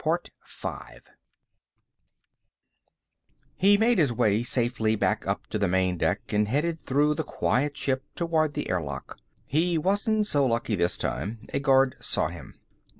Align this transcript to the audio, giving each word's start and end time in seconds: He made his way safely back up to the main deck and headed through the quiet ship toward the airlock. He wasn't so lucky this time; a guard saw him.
He 3.55 3.77
made 3.77 3.99
his 3.99 4.11
way 4.11 4.41
safely 4.41 4.95
back 4.95 5.27
up 5.27 5.45
to 5.49 5.59
the 5.59 5.67
main 5.67 5.99
deck 5.99 6.33
and 6.33 6.47
headed 6.47 6.79
through 6.81 7.13
the 7.13 7.23
quiet 7.23 7.77
ship 7.77 8.03
toward 8.15 8.55
the 8.55 8.67
airlock. 8.67 9.19
He 9.45 9.77
wasn't 9.77 10.25
so 10.25 10.43
lucky 10.47 10.73
this 10.73 10.97
time; 10.97 11.45
a 11.53 11.59
guard 11.59 11.97
saw 11.99 12.29
him. 12.29 12.55